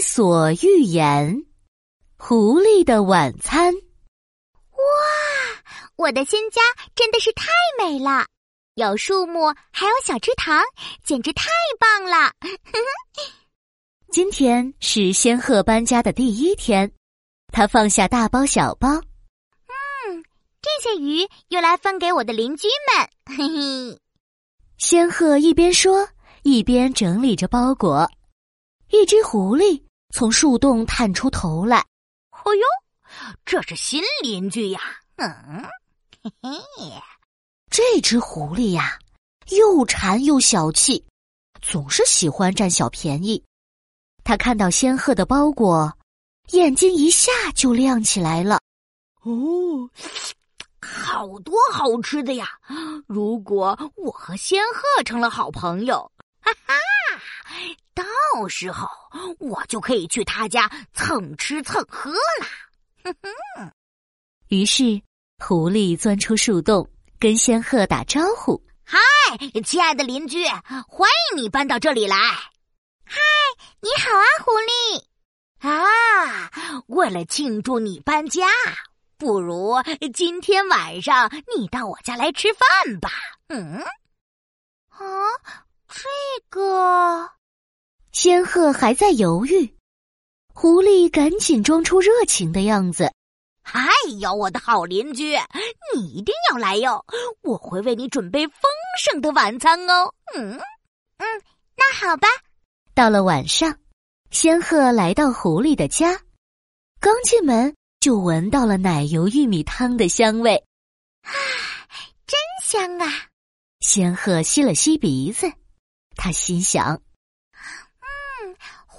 [0.00, 1.44] 伊索寓言：
[2.16, 3.74] 狐狸的晚餐。
[3.74, 4.80] 哇，
[5.96, 6.62] 我的新家
[6.94, 7.48] 真的是太
[7.78, 8.24] 美了，
[8.76, 10.64] 有树木，还有小池塘，
[11.04, 12.32] 简直太棒了！
[14.10, 16.90] 今天是仙鹤搬家的第一天，
[17.52, 18.88] 他放下大包小包。
[18.88, 20.24] 嗯，
[20.62, 23.36] 这些鱼用来分给我的邻居们。
[23.36, 24.00] 嘿嘿，
[24.78, 26.08] 仙鹤一边说，
[26.42, 28.10] 一边整理着包裹。
[28.88, 31.84] 一只狐狸从树洞探出头来。
[32.44, 32.62] “哦呦，
[33.44, 34.80] 这是新邻居呀！”
[35.16, 35.64] 嗯，
[36.22, 37.02] 嘿嘿，
[37.70, 38.98] 这只狐狸呀，
[39.48, 41.04] 又馋又小气，
[41.60, 43.42] 总是喜欢占小便宜。
[44.24, 45.96] 他看到仙鹤的包裹，
[46.52, 48.60] 眼睛一下就亮起来了。
[49.22, 49.88] 哦，
[50.80, 52.48] 好多好吃的呀！
[53.06, 56.74] 如果我和仙鹤成了好朋友，哈哈。
[58.40, 58.88] 到时候
[59.38, 62.48] 我就可以去他家蹭吃蹭喝啦。
[63.04, 63.70] 哼哼。
[64.48, 65.02] 于是，
[65.38, 68.98] 狐狸钻出树洞，跟仙鹤打招呼：“嗨，
[69.62, 70.46] 亲爱的邻居，
[70.88, 72.16] 欢迎你搬到这里来。
[73.04, 73.18] ”“嗨，
[73.80, 75.04] 你好啊，狐狸。
[75.60, 76.50] ”“啊，
[76.86, 78.48] 为了庆祝你搬家，
[79.18, 79.74] 不如
[80.14, 83.10] 今天晚上你到我家来吃饭吧。
[83.52, 83.84] ”“嗯。
[84.88, 85.04] ”“啊，
[85.88, 86.08] 这
[86.48, 87.32] 个。”
[88.12, 89.72] 仙鹤还在犹豫，
[90.52, 93.12] 狐狸赶紧装出热情的样子。
[93.62, 95.36] 哎呦，我的好邻居，
[95.94, 97.04] 你一定要来哟！
[97.42, 98.56] 我会为你准备丰
[98.98, 100.12] 盛的晚餐哦。
[100.34, 100.58] 嗯
[101.18, 101.26] 嗯，
[101.76, 102.26] 那好吧。
[102.94, 103.78] 到了晚上，
[104.30, 106.20] 仙鹤来到狐狸的家，
[106.98, 110.56] 刚进门就闻到了奶油玉米汤的香味。
[111.22, 111.30] 啊，
[112.26, 113.28] 真香啊！
[113.80, 115.52] 仙鹤吸了吸鼻子，
[116.16, 117.00] 他心想。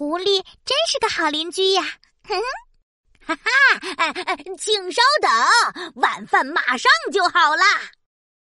[0.00, 1.82] 狐狸真是个好邻居呀！
[3.20, 7.66] 哈哈，请稍等，晚饭马上就好啦。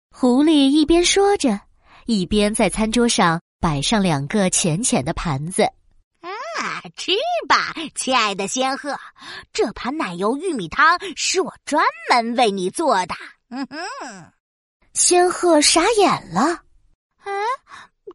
[0.10, 1.60] 狐狸一边说着，
[2.06, 5.64] 一边在餐桌上摆上两个浅浅的盘子。
[6.24, 7.12] 啊，吃
[7.50, 8.98] 吧，亲爱的仙鹤，
[9.52, 13.14] 这盘奶油玉米汤是我专门为你做的。
[13.50, 14.32] 嗯哼，
[14.94, 16.42] 仙鹤傻眼了。
[17.22, 17.32] 啊！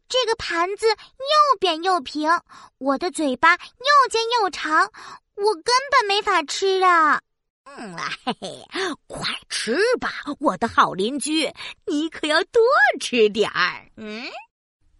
[0.07, 2.29] 这个盘子又扁又平，
[2.77, 4.91] 我的嘴巴又尖又长，
[5.35, 7.21] 我根本没法吃啊！
[7.65, 8.63] 嗯啊，嘿嘿，
[9.07, 11.51] 快吃吧，我的好邻居，
[11.85, 12.61] 你可要多
[12.99, 13.89] 吃点儿。
[13.97, 14.23] 嗯，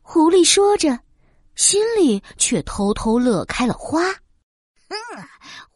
[0.02, 1.00] 狐狸说着，
[1.56, 4.02] 心里却偷偷乐开了花。
[4.90, 4.96] 哼，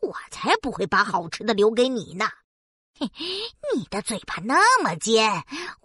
[0.02, 2.28] 我才不会把好吃的留给你呢！
[3.00, 3.10] 嘿，
[3.74, 5.32] 你的嘴巴那么尖，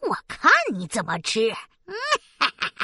[0.00, 1.50] 我看你怎么吃。
[1.86, 1.94] 嗯，
[2.38, 2.83] 哈哈哈哈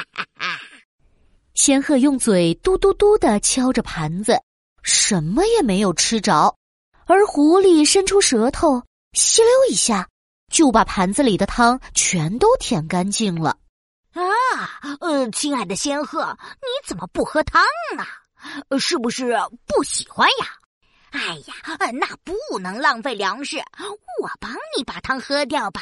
[1.63, 4.41] 仙鹤用嘴嘟嘟嘟的敲着盘子，
[4.81, 6.57] 什么也没有吃着，
[7.05, 8.81] 而狐狸伸出舌头，
[9.13, 10.09] 吸溜一下，
[10.51, 13.59] 就把盘子里的汤全都舔干净了。
[14.13, 14.23] 啊，
[15.01, 17.61] 呃，亲爱的仙鹤，你怎么不喝汤
[17.95, 18.03] 呢？
[18.79, 20.47] 是不是不喜欢呀？
[21.11, 21.53] 哎呀，
[21.93, 23.57] 那不能浪费粮食，
[24.23, 25.79] 我帮你把汤喝掉吧。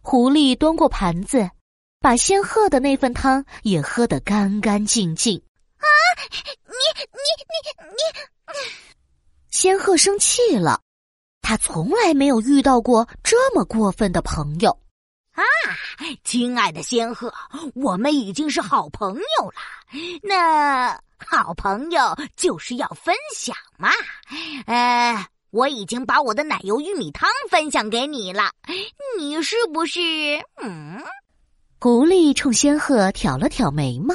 [0.00, 1.50] 狐狸端过盘子。
[2.02, 5.40] 把仙鹤的那份汤也喝得干干净净。
[5.78, 5.86] 啊！
[6.66, 6.74] 你
[7.12, 8.70] 你你你！
[9.50, 10.80] 仙鹤生气了，
[11.40, 14.76] 他从来没有遇到过这么过分的朋友。
[15.32, 15.42] 啊，
[16.24, 17.32] 亲爱的仙鹤，
[17.74, 19.54] 我们已经是好朋友了。
[20.22, 23.90] 那好朋友就是要分享嘛。
[24.66, 28.50] 呃，我已经把我的奶油玉米汤分享给你了，
[29.16, 30.00] 你是不是？
[30.62, 31.00] 嗯。
[31.82, 34.14] 狐狸冲仙鹤挑了挑眉毛，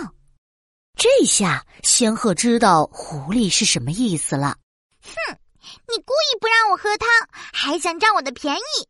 [0.95, 4.55] 这下仙鹤知道狐狸是什么意思了。
[5.03, 5.38] 哼，
[5.85, 7.09] 你故意不让我喝汤，
[7.51, 8.88] 还想占我的便宜！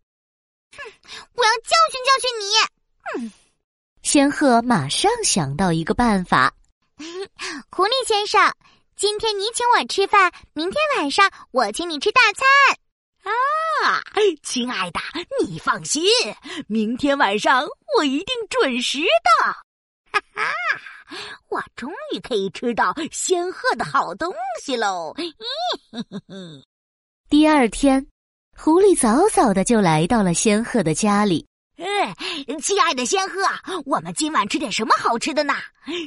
[0.77, 0.93] 哼，
[1.33, 3.25] 我要教训教训你！
[3.25, 3.31] 嗯，
[4.03, 6.53] 仙鹤马上想到一个办法。
[7.75, 8.53] 狐狸先生，
[8.95, 12.47] 今天你请我吃饭，明天晚上我请你吃大餐。
[13.23, 13.31] 啊，
[14.43, 14.99] 亲爱的，
[15.45, 16.03] 你放心，
[16.67, 18.99] 明天晚上我一定准时
[19.41, 19.53] 到。
[20.11, 20.43] 哈哈，
[21.49, 24.33] 我终于可以吃到仙鹤的好东
[24.63, 25.13] 西喽！
[27.29, 28.07] 第二天，
[28.55, 31.45] 狐狸早早的就来到了仙鹤的家里。
[31.77, 32.15] 哎，
[32.61, 33.35] 亲爱的仙鹤，
[33.85, 35.53] 我们今晚吃点什么好吃的呢？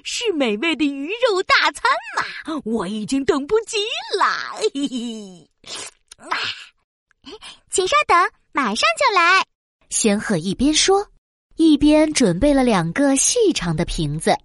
[0.05, 1.85] 是美味的鱼肉大餐
[2.17, 2.61] 吗！
[2.65, 3.79] 我已经等不及
[4.19, 4.27] 了。
[4.59, 5.49] 嘿嘿，
[6.17, 6.37] 啊。
[7.71, 8.17] 请稍等，
[8.53, 9.45] 马上就来。
[9.91, 11.09] 仙鹤一边说，
[11.57, 14.37] 一边准备了两个细长的瓶子，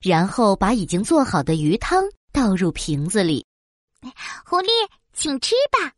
[0.00, 3.46] 然后把已经做好的鱼汤倒入瓶子里。
[4.44, 4.68] 狐狸，
[5.12, 5.92] 请吃吧，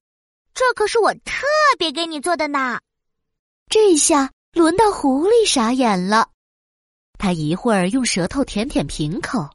[0.55, 1.47] 这可是我特
[1.79, 2.81] 别给你做的呢。
[3.69, 6.29] 这下轮到狐狸傻眼了，
[7.19, 9.49] 他一会儿用舌头舔舔瓶口，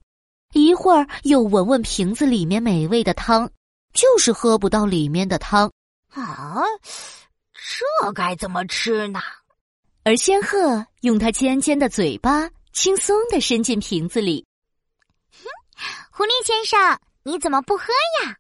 [0.54, 3.50] 一会儿又闻闻瓶子里面美味的汤，
[3.94, 5.72] 就是喝不到里面的汤。
[6.14, 6.64] 啊，
[7.54, 9.20] 这该怎么吃呢？
[10.04, 14.46] 而仙鹤用它尖尖的嘴巴，轻松的伸进瓶子里。
[15.32, 15.46] 哼，
[16.12, 17.86] 狐狸先生，你怎么不喝
[18.24, 18.36] 呀？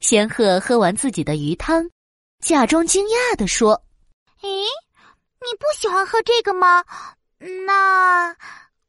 [0.00, 1.90] 仙鹤喝完自己的鱼汤，
[2.40, 3.82] 假装惊讶的说
[4.42, 6.84] ：“诶，你不喜欢喝这个吗？
[7.66, 8.36] 那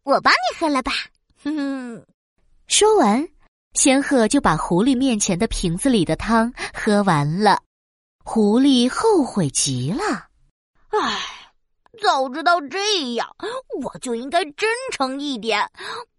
[0.04, 0.92] 我帮你喝了吧。”
[1.44, 2.06] 哼哼。
[2.68, 3.28] 说完，
[3.74, 7.60] 仙鹤就把狐狸面前的瓶子里的汤喝完了。
[8.32, 10.04] 狐狸后悔极了，
[10.90, 11.20] 唉，
[12.00, 13.28] 早知道这样，
[13.82, 15.68] 我就应该真诚一点，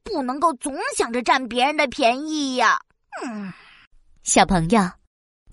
[0.02, 2.80] 不能够总想着占别人的便宜呀。
[3.22, 3.52] 嗯，
[4.24, 4.90] 小朋友，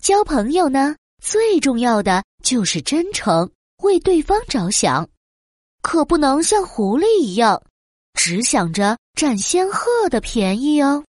[0.02, 3.48] 交朋友呢，最重要的就是真诚，
[3.84, 5.08] 为对方着想，
[5.80, 7.62] 可不能像狐狸一样，
[8.14, 11.04] 只想着占仙鹤的便宜哦。